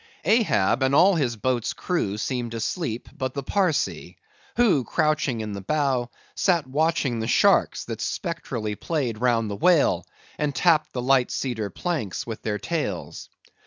Ahab 0.25 0.81
and 0.81 0.95
all 0.95 1.13
his 1.13 1.35
boat's 1.35 1.73
crew 1.73 2.17
seemed 2.17 2.55
asleep 2.55 3.07
but 3.15 3.35
the 3.35 3.43
Parsee; 3.43 4.15
who 4.57 4.83
crouching 4.83 5.41
in 5.41 5.51
the 5.53 5.61
bow, 5.61 6.09
sat 6.33 6.65
watching 6.65 7.19
the 7.19 7.27
sharks, 7.27 7.85
that 7.85 8.01
spectrally 8.01 8.73
played 8.73 9.21
round 9.21 9.47
the 9.51 9.55
whale, 9.55 10.03
and 10.39 10.55
tapped 10.55 10.91
the 10.93 11.03
light 11.03 11.29
cedar 11.29 11.69
planks 11.69 12.25
with 12.25 12.41
their 12.41 12.57
tails. 12.57 13.29